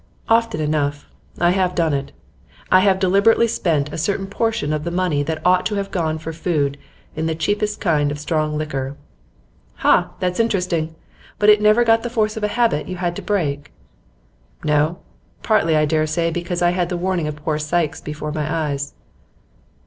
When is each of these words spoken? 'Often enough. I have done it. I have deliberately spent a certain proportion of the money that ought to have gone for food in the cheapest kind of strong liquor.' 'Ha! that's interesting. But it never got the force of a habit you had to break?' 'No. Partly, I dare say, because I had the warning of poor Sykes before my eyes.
'Often 0.29 0.61
enough. 0.61 1.05
I 1.39 1.51
have 1.51 1.75
done 1.75 1.93
it. 1.93 2.11
I 2.71 2.79
have 2.79 2.97
deliberately 2.97 3.47
spent 3.47 3.93
a 3.93 3.99
certain 3.99 4.25
proportion 4.25 4.73
of 4.73 4.83
the 4.83 4.89
money 4.89 5.21
that 5.21 5.45
ought 5.45 5.63
to 5.67 5.75
have 5.75 5.91
gone 5.91 6.17
for 6.17 6.33
food 6.33 6.79
in 7.15 7.27
the 7.27 7.35
cheapest 7.35 7.79
kind 7.79 8.09
of 8.09 8.17
strong 8.17 8.57
liquor.' 8.57 8.97
'Ha! 9.75 10.09
that's 10.19 10.39
interesting. 10.39 10.95
But 11.37 11.51
it 11.51 11.61
never 11.61 11.83
got 11.83 12.01
the 12.01 12.09
force 12.09 12.35
of 12.35 12.43
a 12.43 12.47
habit 12.57 12.87
you 12.87 12.95
had 12.97 13.15
to 13.17 13.21
break?' 13.21 13.71
'No. 14.63 14.97
Partly, 15.43 15.77
I 15.77 15.85
dare 15.85 16.07
say, 16.07 16.31
because 16.31 16.63
I 16.63 16.71
had 16.71 16.89
the 16.89 16.97
warning 16.97 17.27
of 17.27 17.35
poor 17.35 17.59
Sykes 17.59 18.01
before 18.01 18.31
my 18.31 18.51
eyes. 18.51 18.95